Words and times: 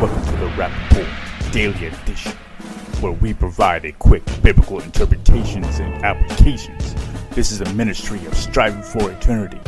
Rapp 0.00 0.72
Report 0.90 1.52
Daily 1.52 1.86
Edition, 1.86 2.32
where 3.00 3.12
we 3.12 3.34
provide 3.34 3.84
a 3.84 3.92
quick 3.92 4.22
biblical 4.42 4.80
interpretations 4.80 5.78
and 5.78 6.02
applications. 6.02 6.94
This 7.32 7.52
is 7.52 7.60
a 7.60 7.70
ministry 7.74 8.24
of 8.24 8.34
striving 8.34 8.82
for 8.82 9.10
eternity. 9.10 9.60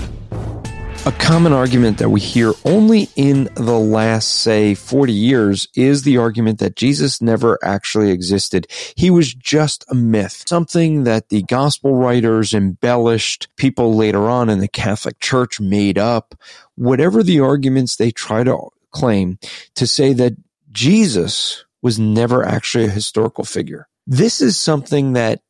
A 1.05 1.13
common 1.13 1.53
argument 1.53 1.99
that 1.99 2.09
we 2.09 2.21
hear 2.21 2.53
only 2.65 3.09
in 3.15 3.51
the 3.57 3.79
last, 3.79 4.41
say, 4.41 4.75
40 4.75 5.13
years 5.13 5.69
is 5.75 6.03
the 6.03 6.17
argument 6.17 6.61
that 6.61 6.77
Jesus 6.77 7.21
never 7.21 7.59
actually 7.63 8.11
existed. 8.11 8.67
He 8.97 9.11
was 9.11 9.35
just 9.35 9.85
a 9.91 9.95
myth, 9.95 10.45
something 10.47 11.05
that 11.05 11.29
the 11.29 11.43
gospel 11.43 11.97
writers 11.97 12.55
embellished, 12.55 13.49
people 13.57 13.97
later 13.97 14.31
on 14.31 14.49
in 14.49 14.61
the 14.61 14.69
Catholic 14.69 15.19
Church 15.19 15.61
made 15.61 15.99
up. 15.99 16.35
Whatever 16.77 17.23
the 17.23 17.41
arguments 17.41 17.97
they 17.97 18.13
try 18.13 18.45
to 18.45 18.53
claim 18.93 19.39
to 19.75 19.87
say 19.87 20.13
that 20.13 20.35
Jesus 20.71 21.65
was 21.83 21.99
never 21.99 22.45
actually 22.45 22.85
a 22.85 22.91
historical 22.91 23.45
figure. 23.45 23.89
This 24.07 24.41
is 24.41 24.59
something 24.59 25.15
that, 25.15 25.41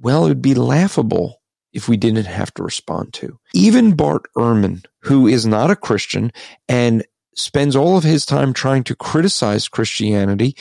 well, 0.00 0.26
it 0.26 0.28
would 0.28 0.42
be 0.42 0.54
laughable 0.54 1.40
if 1.72 1.88
we 1.88 1.96
didn't 1.96 2.24
have 2.26 2.52
to 2.54 2.62
respond 2.62 3.12
to. 3.14 3.38
Even 3.54 3.94
Bart 3.94 4.22
Ehrman, 4.36 4.84
who 5.02 5.26
is 5.26 5.46
not 5.46 5.70
a 5.70 5.76
Christian 5.76 6.32
and 6.68 7.04
spends 7.34 7.76
all 7.76 7.96
of 7.96 8.04
his 8.04 8.26
time 8.26 8.52
trying 8.52 8.84
to 8.84 8.96
criticize 8.96 9.68
Christianity, 9.68 10.56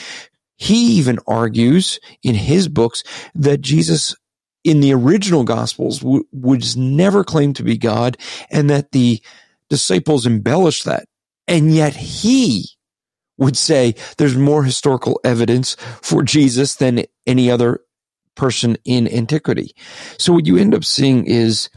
he 0.58 0.94
even 0.94 1.20
argues 1.27 1.99
in 2.24 2.35
his 2.35 2.68
books 2.68 3.04
that 3.35 3.62
Jesus 3.62 4.16
in 4.63 4.82
the 4.82 4.94
original 4.94 5.44
gospels 5.44 5.99
w- 5.99 6.26
was 6.34 6.76
never 6.76 7.24
claimed 7.24 7.55
to 7.55 7.63
be 7.63 7.77
God 7.77 8.18
and 8.52 8.70
that 8.70 8.91
the 8.91 9.22
disciples 9.70 10.26
embellished 10.26 10.85
that. 10.85 11.05
And 11.48 11.74
yet 11.74 11.96
he 11.96 12.70
would 13.38 13.58
say 13.58 13.96
there's 14.18 14.35
more 14.35 14.63
historical 14.63 15.20
evidence 15.24 15.76
for 16.02 16.24
Jesus 16.24 16.76
than 16.76 17.04
any 17.26 17.52
other 17.52 17.82
person 18.35 18.77
in 18.85 19.08
antiquity. 19.08 19.71
So 20.18 20.34
what 20.34 20.46
you 20.46 20.58
end 20.58 20.76
up 20.76 20.84
seeing 20.84 21.26
is 21.26 21.70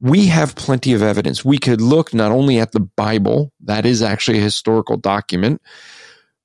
we 0.00 0.26
have 0.26 0.56
plenty 0.56 0.92
of 0.92 1.02
evidence. 1.02 1.44
We 1.44 1.58
could 1.58 1.80
look 1.80 2.12
not 2.12 2.32
only 2.32 2.58
at 2.58 2.72
the 2.72 2.80
Bible, 2.80 3.52
that 3.64 3.86
is 3.86 4.02
actually 4.02 4.38
a 4.38 4.42
historical 4.42 4.96
document, 4.96 5.62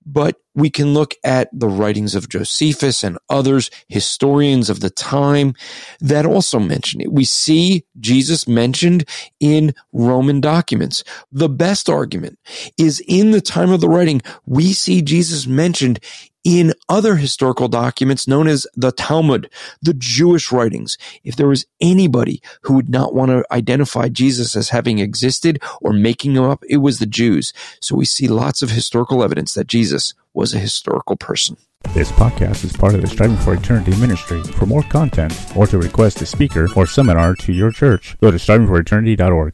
but 0.05 0.38
we 0.53 0.69
can 0.69 0.94
look 0.94 1.16
at 1.23 1.49
the 1.53 1.67
writings 1.67 2.16
of 2.16 2.30
Josephus 2.30 3.03
and 3.03 3.17
others, 3.30 3.69
historians 3.88 4.69
of 4.69 4.80
the 4.80 4.89
time 4.89 5.53
that 5.99 6.25
also 6.25 6.59
mention 6.59 7.02
it. 7.02 7.11
We 7.11 7.23
see 7.23 7.85
Jesus 7.99 8.47
mentioned 8.47 9.05
in 9.39 9.73
Roman 9.94 10.41
documents. 10.41 11.03
The 11.31 11.49
best 11.49 11.89
argument 11.89 12.39
is 12.77 13.02
in 13.07 13.31
the 13.31 13.41
time 13.41 13.72
of 13.72 13.81
the 13.81 13.89
writing, 13.89 14.22
we 14.45 14.73
see 14.73 15.02
Jesus 15.02 15.47
mentioned 15.47 15.99
in 16.44 16.73
other 16.89 17.16
historical 17.16 17.67
documents 17.67 18.28
known 18.28 18.47
as 18.47 18.66
the 18.75 18.92
Talmud, 18.92 19.50
the 19.81 19.94
Jewish 19.94 20.52
writings. 20.52 20.97
If 21.23 21.36
there 21.36 21.47
was 21.47 21.66
anybody 21.80 22.42
who 22.64 22.75
would 22.75 22.89
not 22.89 23.14
want 23.14 23.31
to 23.31 23.45
identify 23.52 24.09
Jesus 24.09 24.56
as 24.56 24.69
having 24.69 25.00
existed 25.00 25.62
or 25.81 25.94
making 25.94 26.36
him 26.36 26.44
up, 26.44 26.64
it 26.67 26.78
was 26.78 27.00
the 27.00 27.06
Jews. 27.06 27.53
So 27.80 27.95
we 27.95 28.06
see 28.06 28.28
lots 28.28 28.62
of 28.62 28.72
historical 28.72 29.23
evidence 29.23 29.53
that 29.53 29.67
Jesus 29.67 30.14
was 30.34 30.53
a 30.53 30.59
historical 30.59 31.16
person. 31.16 31.58
This 31.94 32.12
podcast 32.12 32.64
is 32.64 32.72
part 32.72 32.95
of 32.95 33.02
the 33.02 33.08
Striving 33.08 33.36
for 33.38 33.53
Eternity 33.53 33.94
ministry. 33.97 34.42
For 34.44 34.66
more 34.66 34.84
content 34.84 35.34
or 35.58 35.67
to 35.67 35.78
request 35.78 36.22
a 36.22 36.25
speaker 36.25 36.69
or 36.75 36.86
seminar 36.86 37.36
to 37.36 37.52
your 37.52 37.72
church, 37.72 38.16
go 38.22 38.31
to 38.31 38.38
strivingforeternity.org. 38.38 39.50